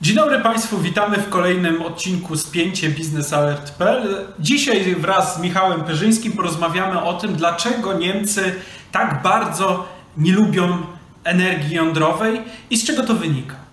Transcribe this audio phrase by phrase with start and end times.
[0.00, 4.26] Dzień dobry Państwu, witamy w kolejnym odcinku Spięcie biznesalert.pl.
[4.38, 8.54] Dzisiaj wraz z Michałem Perzyńskim porozmawiamy o tym, dlaczego Niemcy
[8.92, 10.78] tak bardzo nie lubią
[11.24, 13.65] energii jądrowej i z czego to wynika.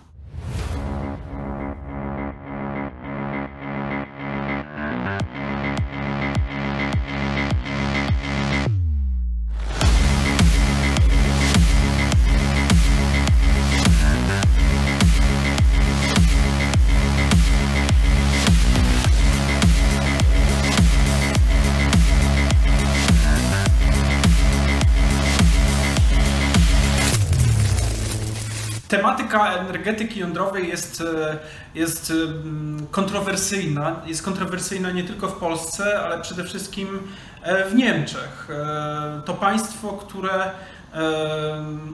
[29.03, 31.37] Tematyka energetyki jądrowej jest, e,
[31.75, 33.95] jest mm, kontrowersyjna.
[34.05, 36.99] Jest kontrowersyjna nie tylko w Polsce, ale przede wszystkim
[37.41, 38.47] e, w Niemczech.
[38.49, 40.51] E, to państwo, które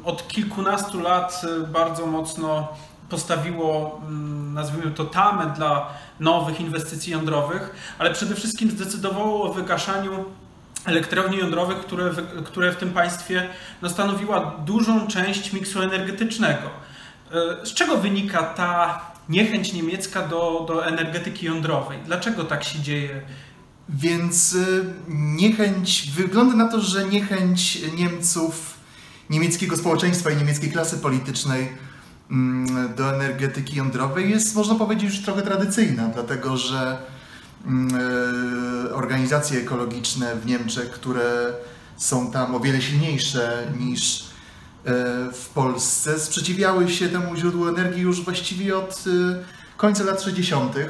[0.03, 2.67] od kilkunastu lat bardzo mocno
[3.09, 5.89] postawiło, mm, nazwijmy to, tamę dla
[6.20, 10.25] nowych inwestycji jądrowych, ale przede wszystkim zdecydowało o wygaszaniu
[10.86, 12.12] elektrowni jądrowych, które,
[12.45, 13.50] które w tym państwie
[13.81, 16.69] no, stanowiła dużą część miksu energetycznego.
[17.31, 21.99] E, z czego wynika ta niechęć niemiecka do, do energetyki jądrowej?
[22.05, 23.22] Dlaczego tak się dzieje?
[23.89, 28.80] Więc e, niechęć, wygląda na to, że niechęć Niemców,
[29.30, 31.69] niemieckiego społeczeństwa i niemieckiej klasy politycznej
[32.31, 36.97] mm, do energetyki jądrowej jest, można powiedzieć, już trochę tradycyjna, dlatego że
[37.66, 38.02] mm,
[38.89, 41.53] e, organizacje ekologiczne w Niemczech, które
[41.97, 44.28] są tam o wiele silniejsze niż
[45.33, 49.44] w Polsce sprzeciwiały się temu źródłu energii już właściwie od e,
[49.77, 50.88] końca lat 60., e,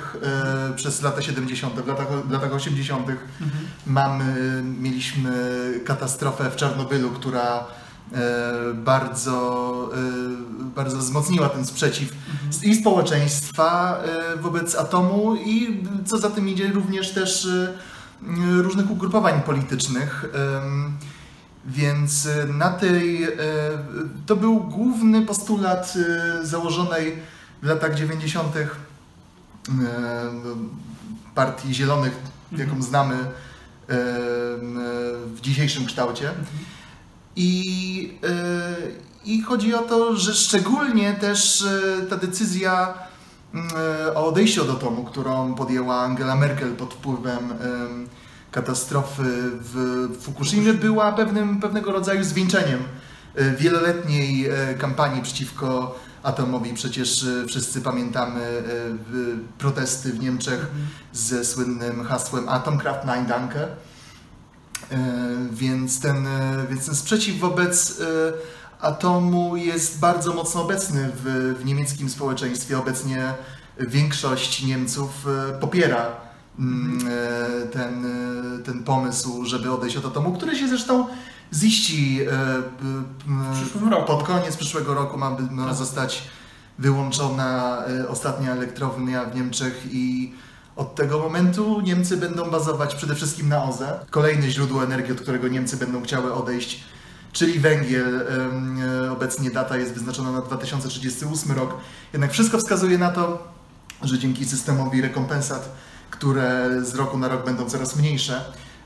[0.76, 3.10] przez lata 70., w latach, w latach 80.
[3.10, 3.20] Mhm.
[3.88, 5.32] Mamy, mieliśmy
[5.86, 7.66] katastrofę w Czarnobylu, która
[8.74, 9.90] bardzo,
[10.76, 12.72] bardzo wzmocniła ten sprzeciw mhm.
[12.72, 14.04] i społeczeństwa
[14.42, 17.48] wobec atomu i co za tym idzie również też
[18.62, 20.26] różnych ugrupowań politycznych.
[21.70, 23.30] Więc e, na tej, e,
[24.26, 25.94] to był główny postulat
[26.42, 27.16] założonej
[27.62, 28.56] w latach 90.
[31.36, 32.14] Partii Zielonych,
[32.52, 32.84] jaką mhm.
[32.84, 33.16] znamy
[35.26, 36.30] w dzisiejszym kształcie.
[36.30, 36.48] Mhm.
[37.36, 38.14] I,
[39.26, 41.66] I chodzi o to, że szczególnie też
[42.10, 42.94] ta decyzja
[44.16, 47.54] o odejściu od atomu, którą podjęła Angela Merkel pod wpływem
[48.52, 52.80] katastrofy w Fukushimie była pewnym, pewnego rodzaju zwieńczeniem
[53.36, 56.74] e, wieloletniej e, kampanii przeciwko atomowi.
[56.74, 58.64] Przecież e, wszyscy pamiętamy
[59.58, 60.68] protesty w Niemczech
[61.14, 63.68] ze słynnym hasłem Atomkraft Nein Danke.
[65.52, 66.28] Więc ten,
[66.70, 68.02] więc ten sprzeciw wobec
[68.82, 72.80] atomu jest bardzo mocno obecny w, w niemieckim społeczeństwie.
[72.80, 73.34] Obecnie
[73.80, 75.26] większość Niemców
[75.60, 76.29] popiera
[77.72, 81.08] ten, e, ten pomysł, żeby odejść od atomu, który się zresztą
[81.54, 82.20] ziści
[83.92, 85.76] e, pod koniec przyszłego roku ma, ma tak.
[85.76, 86.24] zostać
[86.80, 90.34] wyłączona ostatnia elektrownia w Niemczech i
[90.76, 94.00] od tego momentu Niemcy będą bazować przede wszystkim na OZE.
[94.10, 96.84] Kolejne źródło energii, od którego Niemcy będą chciały odejść,
[97.32, 98.28] czyli węgiel.
[99.12, 101.78] Obecnie data jest wyznaczona na 2038 rok.
[102.14, 103.48] Jednak wszystko wskazuje na to,
[104.02, 105.70] że dzięki systemowi rekompensat
[106.12, 108.42] które z roku na rok będą coraz mniejsze,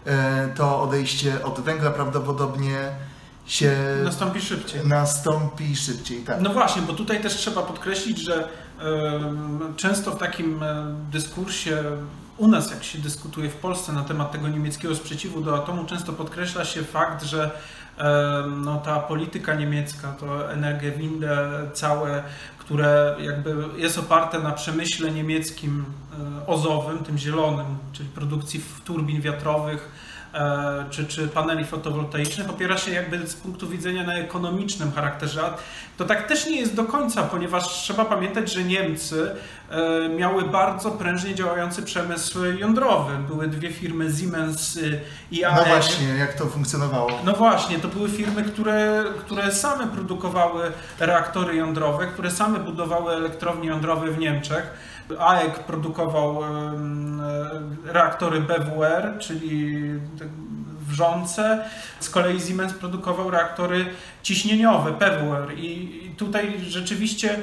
[0.06, 2.78] e, to odejście od węgla prawdopodobnie
[3.46, 4.88] się nastąpi szybciej.
[4.88, 6.42] Nastąpi szybciej, tak.
[6.42, 8.48] No właśnie, bo tutaj też trzeba podkreślić, że
[9.76, 11.84] często w takim e, dyskursie
[12.38, 16.14] u nas, jak się dyskutuje w Polsce na temat tego niemieckiego sprzeciwu do atomu, często
[16.14, 17.52] podkreśla się fakt, że
[18.58, 21.38] no, ta polityka niemiecka, to Energiewende
[21.74, 22.24] całe,
[22.66, 25.86] które jakby jest oparte na przemyśle niemieckim
[26.44, 29.92] e, ozowym, tym zielonym, czyli produkcji turbin wiatrowych,
[30.90, 35.42] czy, czy paneli fotowoltaicznych opiera się jakby z punktu widzenia na ekonomicznym charakterze.
[35.98, 39.36] To tak też nie jest do końca, ponieważ trzeba pamiętać, że Niemcy
[39.70, 43.18] e, miały bardzo prężnie działający przemysł jądrowy.
[43.18, 44.80] Były dwie firmy Siemens
[45.32, 45.58] i AEG.
[45.58, 47.12] No właśnie, jak to funkcjonowało?
[47.26, 53.68] No właśnie, to były firmy, które, które same produkowały reaktory jądrowe, które same budowały elektrownie
[53.68, 54.93] jądrowe w Niemczech.
[55.20, 56.40] AEG produkował
[57.86, 59.84] reaktory BWR, czyli
[60.88, 61.66] wrzące,
[62.00, 63.86] z kolei Siemens produkował reaktory
[64.24, 67.40] ciśnieniowe, PWR i tutaj rzeczywiście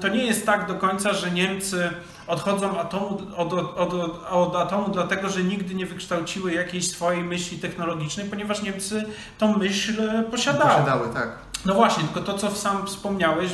[0.00, 1.90] to nie jest tak do końca, że Niemcy
[2.26, 3.94] odchodzą atomu, od, od, od,
[4.30, 9.04] od, atomu dlatego, że nigdy nie wykształciły jakiejś swojej myśli technologicznej, ponieważ Niemcy
[9.38, 10.70] tą myśl posiadały.
[10.70, 11.38] Posiadały, tak.
[11.66, 13.50] No właśnie, tylko to, co sam wspomniałeś,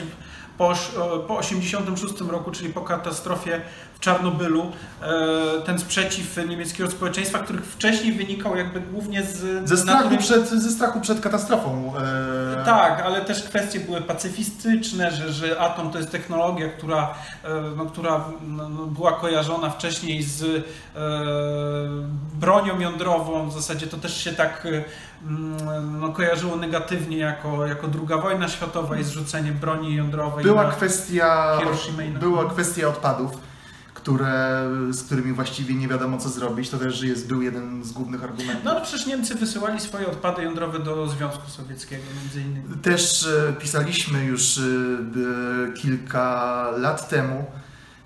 [0.61, 0.75] po,
[1.29, 3.61] po 86 roku, czyli po katastrofie
[3.95, 4.73] w Czarnobylu,
[5.03, 9.69] e, ten sprzeciw niemieckiego społeczeństwa, który wcześniej wynikał jakby głównie z...
[9.69, 11.93] Ze strachu, natury- przed, ze strachu przed katastrofą.
[12.65, 17.15] Tak, ale też kwestie były pacyfistyczne, że, że atom to jest technologia, która,
[17.45, 20.61] e, no, która no, no, była kojarzona wcześniej z e,
[22.35, 23.49] bronią jądrową.
[23.49, 24.85] W zasadzie to też się tak e,
[25.27, 30.45] mm, no, kojarzyło negatywnie jako, jako druga wojna światowa i zrzucenie broni jądrowej.
[30.45, 33.50] Była na kwestia, Hiroshima i była kwestia odpadów,
[34.03, 36.71] które, z którymi właściwie nie wiadomo co zrobić.
[36.71, 38.65] To też jest, był jeden z głównych argumentów.
[38.65, 42.83] No ale przecież Niemcy wysyłali swoje odpady jądrowe do Związku Sowieckiego między innymi.
[42.83, 44.63] Też e, pisaliśmy już e,
[45.73, 47.45] kilka lat temu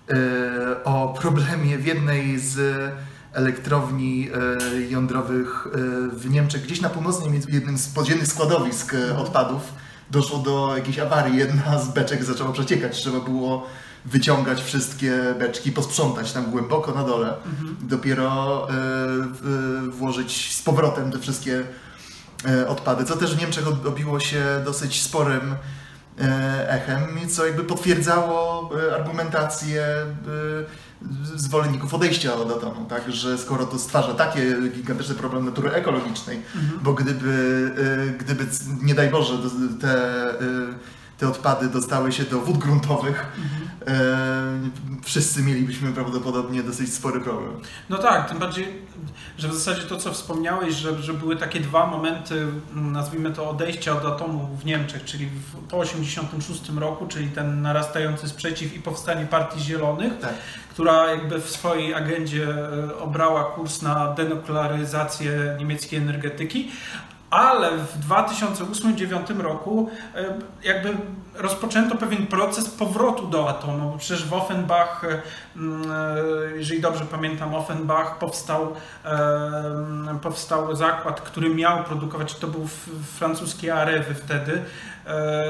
[0.09, 2.59] e, o problemie w jednej z
[3.33, 4.29] elektrowni
[4.89, 5.69] jądrowych
[6.13, 9.63] w Niemczech, gdzieś na północnej, w jednym z podziemnych składowisk odpadów.
[10.11, 13.67] Doszło do jakiejś awarii, jedna z beczek zaczęła przeciekać, trzeba było
[14.05, 17.77] wyciągać wszystkie beczki, posprzątać tam głęboko na dole, Mhm.
[17.83, 21.63] dopiero e, w- włożyć z powrotem te wszystkie
[22.49, 25.55] e, odpady, co też w Niemczech od- obiło się dosyć sporym
[26.21, 30.05] e, echem, co jakby potwierdzało e, argumentację e,
[31.37, 36.81] zwolenników odejścia od atomu, tak, że skoro to stwarza takie gigantyczny problem natury ekologicznej, Mhm.
[36.83, 37.71] bo gdyby,
[38.09, 38.47] e, gdyby
[38.83, 39.35] nie daj Boże
[39.81, 39.95] te,
[40.31, 40.35] e,
[41.19, 43.71] te odpady dostały się do wód gruntowych, Mhm.
[43.87, 47.53] e, wszyscy mielibyśmy prawdopodobnie dosyć spory problem.
[47.91, 48.83] No tak, tym bardziej,
[49.39, 52.35] że w zasadzie to, co wspomniałeś, że, że były takie dwa momenty,
[52.73, 57.63] mm, nazwijmy to odejścia od atomu w Niemczech, czyli w, po 1986 roku, czyli ten
[57.63, 60.35] narastający sprzeciw i powstanie Partii Zielonych, Tak.
[60.71, 66.71] która jakby w swojej agendzie e, obrała kurs na denuklearyzację niemieckiej energetyki,
[67.35, 70.97] ale w 2008-2009 roku e, jakby
[71.35, 75.23] rozpoczęto pewien proces powrotu do atomu, bo przecież w Offenbach, e,
[75.57, 78.73] mm, e, jeżeli dobrze pamiętam, Offenbach powstał,
[79.05, 82.69] e, powstał zakład, który miał produkować, to był
[83.19, 84.63] francuski Arewy wtedy,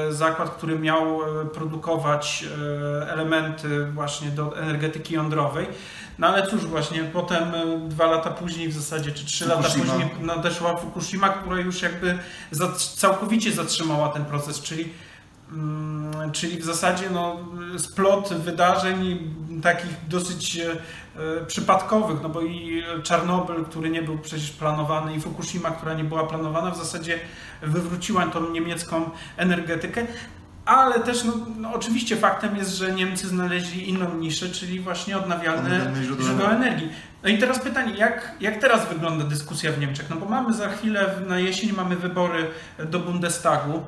[0.09, 1.19] zakład, który miał
[1.53, 2.45] produkować
[3.07, 5.67] elementy właśnie do energetyki jądrowej.
[6.19, 7.43] No ale cóż, właśnie potem
[7.89, 9.93] dwa lata później w zasadzie, czy trzy lata Fukushima.
[9.93, 12.19] później nadeszła Fukushima, która już jakby
[12.95, 15.04] całkowicie zatrzymała ten proces, czyli mm,
[16.31, 17.39] Czyli w zasadzie no,
[17.77, 19.33] splot wydarzeń
[19.63, 25.71] takich dosyć e, przypadkowych, no bo i Czarnobyl, który nie był przecież planowany, i Fukushima,
[25.71, 27.19] która nie była planowana, w zasadzie
[27.61, 30.05] wywróciła tą niemiecką energetykę.
[30.65, 35.93] Ale też, no, no oczywiście faktem jest, że Niemcy znaleźli inną niszę, czyli właśnie odnawialne
[36.03, 36.89] źródła energii.
[37.23, 40.09] No i teraz pytanie, jak, jak teraz wygląda dyskusja w Niemczech?
[40.09, 42.47] No bo mamy za chwilę, na jesień mamy wybory
[42.85, 43.83] do Bundestagu.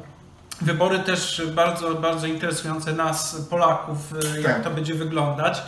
[0.62, 3.98] Wybory też bardzo, bardzo interesujące nas, Polaków,
[4.44, 4.64] jak Tak.
[4.64, 5.62] to będzie wyglądać.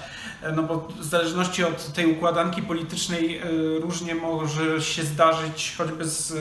[0.56, 6.34] No bo w zależności od tej układanki politycznej y, różnie może się zdarzyć, choćby z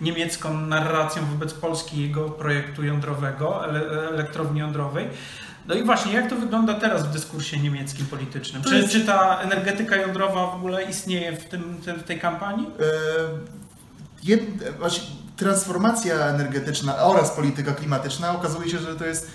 [0.00, 5.08] niemiecką narracją wobec Polski jego projektu jądrowego, ele- elektrowni jądrowej.
[5.66, 8.62] No i właśnie, jak to wygląda teraz w dyskursie niemieckim politycznym?
[8.62, 12.66] Czy, jest- czy ta energetyka jądrowa w ogóle istnieje w, tym, w tej kampanii?
[12.66, 12.82] E,
[14.24, 14.42] Jed,
[14.78, 15.04] właśnie
[15.36, 19.30] transformacja energetyczna oraz polityka klimatyczna okazuje się, że to jest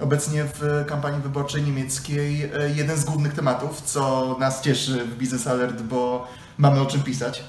[0.00, 5.46] obecnie w kampanii wyborczej niemieckiej e, jeden z głównych tematów, co nas cieszy w Business
[5.46, 6.28] Alert, bo
[6.58, 7.44] mamy o czym pisać.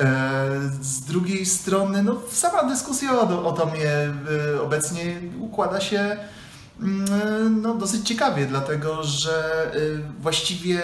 [0.00, 0.46] E,
[0.80, 6.16] Z drugiej strony, no, sama dyskusja o, o Tomie e, obecnie układa się
[6.80, 9.70] mm, no, dosyć ciekawie, dlatego że
[10.20, 10.82] właściwie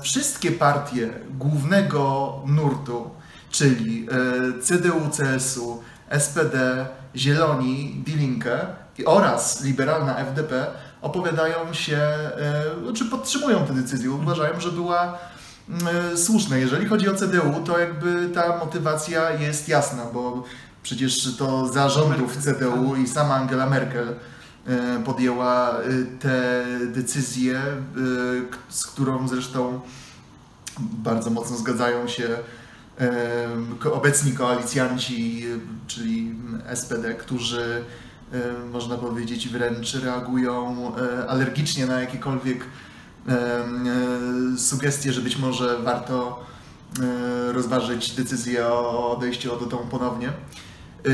[0.00, 3.10] wszystkie partie głównego nurtu,
[3.52, 4.06] czyli
[4.58, 5.82] e, CDU, CSU,
[6.18, 8.66] SPD, Zieloni, Die Linke
[9.06, 10.66] oraz liberalna FDP
[11.02, 15.18] opowiadają się, e, czy podtrzymują tę decyzję, uważają, że była
[15.68, 16.56] mm, słuszna.
[16.56, 20.44] Jeżeli chodzi o CDU, to jakby ta motywacja jest jasna, bo
[20.82, 24.08] przecież to za rządów CDU i sama Angela Merkel
[24.66, 25.82] e, podjęła e,
[26.20, 27.80] tę decyzję, e,
[28.68, 29.80] z którą zresztą
[30.80, 32.38] bardzo mocno zgadzają się e,
[33.92, 35.44] obecni koalicjanci,
[35.86, 36.34] czyli
[36.74, 37.84] SPD, którzy
[38.72, 42.64] można powiedzieć wręcz reagują e, alergicznie na jakiekolwiek
[43.28, 43.64] e,
[44.58, 46.44] sugestie, że być może warto
[47.00, 50.32] e, rozważyć decyzję o odejściu od atomu ponownie.
[51.06, 51.10] E,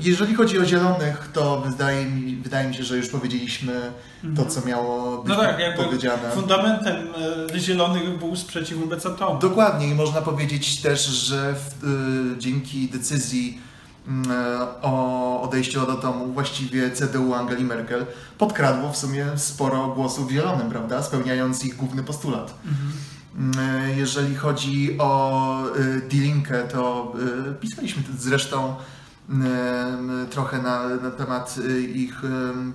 [0.00, 3.72] Jeżeli chodzi o zielonych, to wydaje mi, wydaje mi się, że już powiedzieliśmy
[4.36, 6.30] to, co miało być No tak, jakby powiedziane.
[6.30, 6.96] fundamentem
[7.54, 9.38] e, zielonych był sprzeciw wobec atomu.
[9.40, 11.84] Dokładnie i można powiedzieć też, że w,
[12.34, 13.60] y, dzięki decyzji
[14.08, 14.28] mm,
[14.82, 18.06] o odejściu od atomu, właściwie CDU Angeli Merkel,
[18.38, 21.02] podkradło w sumie sporo głosów zielonym, prawda?
[21.02, 22.54] Spełniając ich główny postulat.
[23.36, 23.52] Mm,
[23.98, 27.12] Jeżeli chodzi o y, Die Linke, to
[27.50, 28.74] y, pisaliśmy zresztą y,
[30.30, 32.20] trochę na, na temat y, ich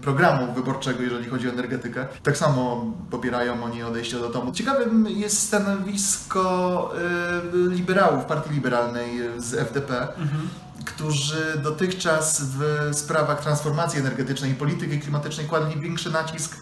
[0.01, 2.08] programu wyborczego, jeżeli chodzi o energetykę.
[2.24, 4.51] Tak samo popierają oni odejście od atomu.
[4.51, 6.94] Ciekawym jest stanowisko
[7.54, 10.50] liberałów, Partii Liberalnej z FDP, Mhm.
[10.86, 16.56] którzy dotychczas w sprawach transformacji energetycznej i polityki klimatycznej kładli większy nacisk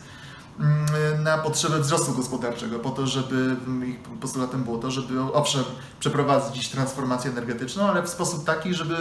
[1.23, 3.55] na potrzebę wzrostu gospodarczego, po to, żeby
[3.87, 5.63] ich postulatem było to, żeby owszem
[5.99, 8.95] przeprowadzić transformację energetyczną, ale w sposób taki, żeby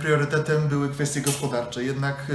[0.00, 1.84] priorytetem były kwestie gospodarcze.
[1.84, 2.32] Jednak e,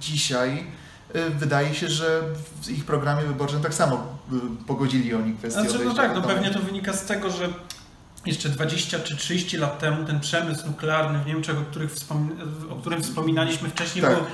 [0.00, 0.66] dzisiaj
[1.14, 2.22] e, wydaje się, że
[2.62, 6.50] w ich programie wyborczym tak samo e, pogodzili oni kwestię Znaczy, no tak, no pewnie
[6.50, 7.48] to wynika z tego, że
[8.26, 12.32] jeszcze 20 czy 30 lat temu ten przemysł nuklearny w Niemczech, o, których wspomin-
[12.70, 14.14] o którym wspominaliśmy wcześniej, Tak.
[14.14, 14.24] był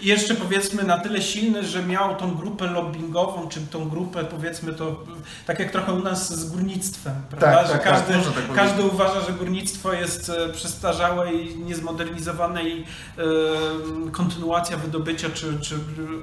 [0.00, 5.04] jeszcze powiedzmy na tyle silny, że miał tą grupę lobbyingową, czy tą grupę powiedzmy to
[5.46, 7.52] tak jak trochę u nas z górnictwem, prawda?
[7.52, 12.64] Tak, że tak, każdy, tak, tak każdy uważa, że górnictwo jest e, przestarzałe i niezmodernizowane
[12.64, 13.24] i e,
[14.12, 15.74] kontynuacja wydobycia czy, czy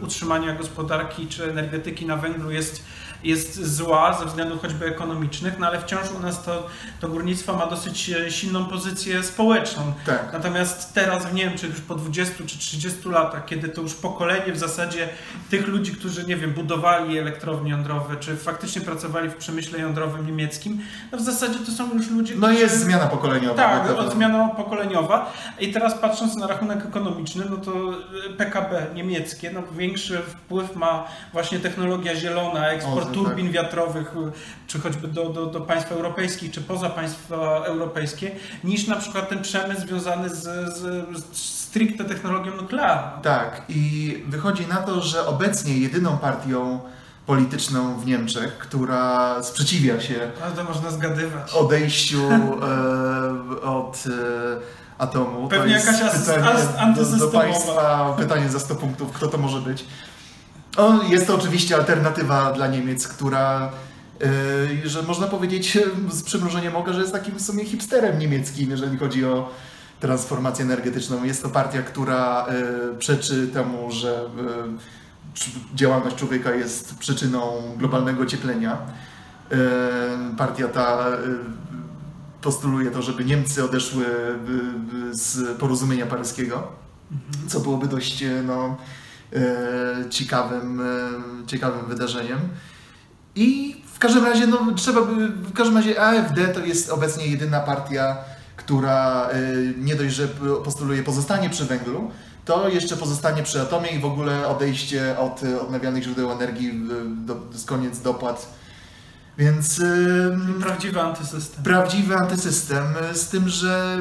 [0.02, 2.82] utrzymania gospodarki czy energetyki na węglu jest,
[3.26, 6.68] jest zła ze względów choćby ekonomicznych, no ale wciąż u nas to,
[7.00, 9.94] to górnictwo ma dosyć e, silną pozycję społeczną.
[10.06, 10.30] Tak.
[10.34, 14.58] Natomiast teraz w Niemczech już po 20 czy 30 latach, kiedy to już pokolenie w
[14.58, 15.10] zasadzie
[15.50, 20.82] tych ludzi, którzy, nie wiem, budowali elektrownie jądrowe, czy faktycznie pracowali w przemyśle jądrowym niemieckim,
[21.12, 22.62] no w zasadzie to są już ludzie, No którzy...
[22.64, 23.56] jest zmiana pokoleniowa.
[23.56, 25.34] Tak, od zmiana pokoleniowa.
[25.60, 27.72] I teraz patrząc na rachunek ekonomiczny, no to
[28.38, 34.12] PKB niemieckie, no większy wpływ ma właśnie technologia zielona, eksport Turbin wiatrowych,
[34.68, 38.32] czy choćby do, do, do państw europejskich, czy poza państwa europejskie,
[38.64, 40.44] niż na przykład ten przemysł związany z,
[40.78, 40.82] z,
[41.38, 43.22] z stricte technologią nuklearną.
[43.22, 46.80] Tak, i wychodzi na to, że obecnie jedyną partią
[47.26, 50.32] polityczną w Niemczech, która sprzeciwia się
[51.54, 55.48] odejściu e, od e, atomu.
[55.48, 57.28] Pewnie to jest jakaś pytanie do, do.
[57.28, 59.86] Państwa, pytanie za 100 punktów, kto to może być.
[60.78, 63.72] O, jest to oczywiście alternatywa dla Niemiec, która,
[64.84, 65.78] e, że można powiedzieć
[66.10, 69.50] z przymrużeniem oka, że jest takim w sumie hipsterem niemieckim, jeżeli chodzi o
[70.00, 71.24] transformację energetyczną.
[71.24, 74.22] Jest to partia, która e, przeczy temu, że
[75.34, 78.78] przy- działalność człowieka jest przyczyną globalnego ocieplenia.
[79.52, 79.56] E,
[80.38, 81.18] Partia ta e,
[82.42, 84.10] postuluje to, żeby Niemcy odeszły e,
[85.12, 86.68] z porozumienia paryskiego,
[87.48, 88.78] co byłoby dość no,
[90.10, 92.40] ciekawym, e, ciekawym wydarzeniem.
[93.36, 97.60] I w każdym razie, no, trzeba by, w każdym razie AfD to jest obecnie jedyna
[97.60, 98.18] partia,
[98.58, 99.40] która e,
[99.78, 100.28] nie dość, że
[100.64, 102.12] postuluje pozostanie przy węglu,
[102.46, 107.26] to jeszcze pozostanie przy atomie i w ogóle odejście od e, odnawialnych źródeł energii, e,
[107.26, 108.56] do, z koniec dopłat.
[109.38, 111.64] Więc e, Prawdziwy antysystem.
[111.64, 113.98] prawdziwy antysystem, e, z tym, że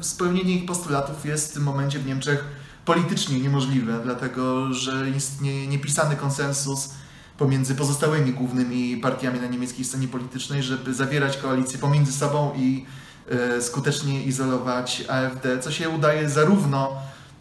[0.00, 2.44] e, spełnienie ich postulatów jest w tym momencie w Niemczech
[2.84, 6.90] politycznie niemożliwe, dlatego że istnieje niepisany konsensus
[7.38, 12.86] pomiędzy pozostałymi głównymi partiami na niemieckiej scenie politycznej, żeby zawierać koalicję pomiędzy sobą i
[13.30, 16.92] e, skutecznie izolować AfD, co się udaje zarówno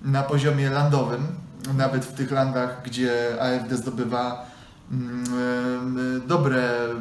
[0.01, 1.27] na poziomie landowym,
[1.73, 4.45] nawet w tych landach, gdzie AfD zdobywa
[6.27, 6.95] dobre, e,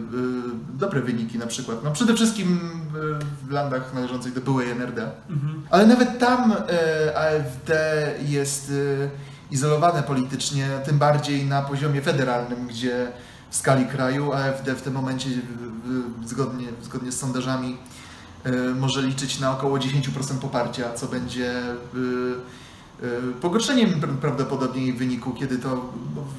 [0.75, 1.85] dobre wyniki na przykład.
[1.85, 5.11] No przede wszystkim e, w landach należących do byłej NRD.
[5.30, 5.62] Mhm.
[5.71, 6.52] Ale nawet tam
[7.14, 7.71] AfD
[8.26, 8.73] jest
[9.50, 13.12] izolowane politycznie, tym bardziej na poziomie federalnym, gdzie
[13.50, 15.30] w skali kraju AfD w tym momencie
[16.25, 17.76] zgodnie, zgodnie z sondażami
[18.75, 21.62] może liczyć na około 10% poparcia, co będzie
[23.40, 25.93] pogorszeniem pr- prawdopodobnie wyniku, kiedy to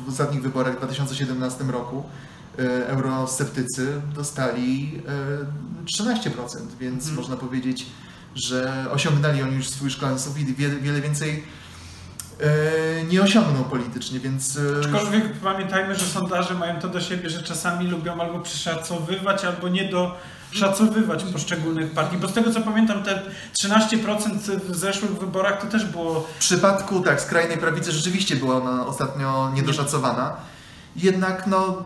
[0.05, 2.03] w ostatnich wyborach w 2017 roku
[2.59, 5.01] e, eurosceptycy dostali
[5.85, 7.15] e, 13%, więc Mhm.
[7.15, 7.85] można powiedzieć,
[8.35, 11.43] że osiągnęli oni już swój szklany sufit i wiele, wiele więcej
[12.39, 17.43] e, nie osiągną politycznie, więc e, Aczkolwiek pamiętajmy, że sondaże mają to do siebie, że
[17.43, 19.89] czasami lubią albo przeszacowywać, albo nie
[20.53, 22.17] doszacowywać poszczególnych partii.
[22.17, 23.21] Bo z tego co pamiętam, te
[23.63, 24.37] 13%
[24.69, 26.21] w zeszłych wyborach to też było.
[26.21, 30.35] w przypadku tak, skrajnej prawicy rzeczywiście była ona ostatnio niedoszacowana.
[30.95, 31.83] Jednak, no,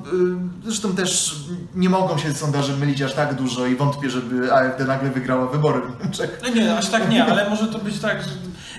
[0.64, 1.36] y, zresztą też
[1.76, 5.82] nie mogą się sondaże mylić aż tak dużo i wątpię, żeby AfD nagle wygrała wybory
[5.82, 6.40] w Niemczech.
[6.44, 8.30] No nie, aż tak nie, ale może to być tak, że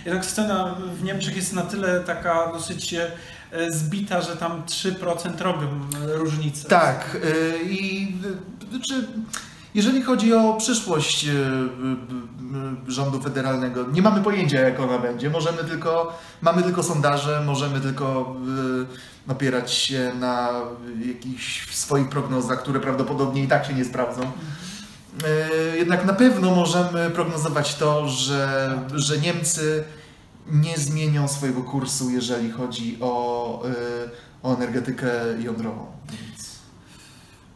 [0.04, 5.68] jednak scena w Niemczech jest na tyle taka dosyć e, zbita, że tam 3% robią
[6.06, 6.68] różnicę.
[6.68, 8.14] Tak, y, i
[8.64, 9.06] y, znaczy,
[9.74, 15.30] Jeżeli chodzi o przyszłość e, e, e, rządu federalnego, nie mamy pojęcia jak ona będzie.
[15.30, 18.36] Możemy tylko, mamy tylko sondaże, możemy tylko
[19.28, 20.50] opierać się na
[21.06, 24.22] jakichś swoich prognozach, które prawdopodobnie i tak się nie sprawdzą.
[25.76, 29.84] Jednak na pewno możemy prognozować to, że, że Niemcy
[30.52, 33.62] nie zmienią swojego kursu, jeżeli chodzi o,
[34.42, 35.86] o energetykę jądrową.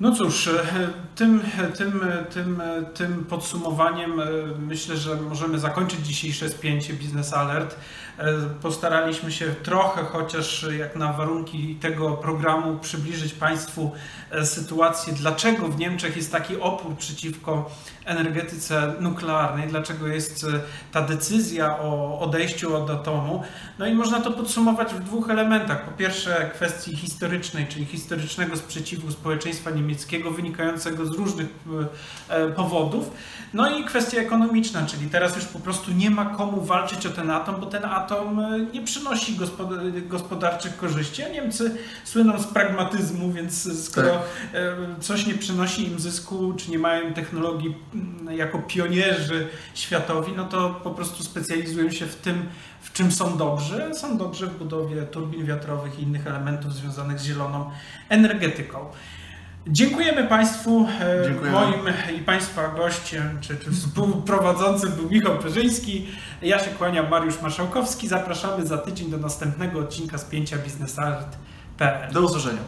[0.01, 1.43] No cóż, e, tym,
[1.77, 2.01] tym,
[2.31, 2.63] tym,
[2.95, 4.25] tym podsumowaniem e,
[4.59, 7.77] myślę, że możemy zakończyć dzisiejsze spięcie Business Alert.
[8.19, 8.33] E,
[8.63, 13.93] Postaraliśmy się trochę, chociaż jak na warunki tego programu, przybliżyć Państwu
[14.31, 17.71] e, sytuację, dlaczego w Niemczech jest taki opór przeciwko
[18.05, 20.61] energetyce nuklearnej, dlaczego jest e,
[20.93, 23.43] ta decyzja o odejściu od atomu.
[23.79, 25.85] No i można to podsumować w dwóch elementach.
[25.85, 31.47] Po pierwsze, kwestii historycznej, czyli historycznego sprzeciwu społeczeństwa niemieckiego wynikającego z różnych
[32.57, 33.11] powodów.
[33.55, 37.31] No i kwestia ekonomiczna, czyli teraz już po prostu nie ma komu walczyć o ten
[37.31, 43.33] atom, bo ten atom e, nie przynosi gospod- gospodarczych korzyści, a Niemcy słyną z pragmatyzmu,
[43.33, 44.23] więc skoro Tak.
[44.55, 50.45] e, coś nie przynosi im zysku, czy nie mają technologii mm, jako pionierzy światowi, no
[50.45, 52.43] to po prostu specjalizują się w tym,
[52.81, 53.91] w czym są dobrzy.
[53.95, 57.71] Są dobrzy w budowie turbin wiatrowych i innych elementów związanych z zieloną
[58.09, 58.79] energetyką.
[59.71, 60.87] Dziękujemy Państwu.
[61.01, 61.57] E, Dziękujemy.
[61.57, 61.81] Moim
[62.17, 66.07] i Państwa gościem, czy, czy współprowadzącym był Michał Perzyński.
[66.43, 68.09] Ja się kłaniam, Mariusz Marszałkowski.
[68.09, 72.13] Zapraszamy za tydzień do następnego odcinka spięcia biznesalert.pl.
[72.13, 72.61] Do usłyszenia.